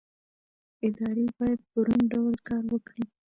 ادارې 0.85 1.25
باید 1.37 1.59
په 1.69 1.77
روڼ 1.85 2.01
ډول 2.13 2.35
کار 2.47 2.63
وکړي 2.73 3.03